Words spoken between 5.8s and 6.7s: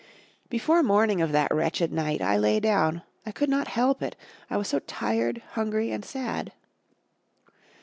and sad.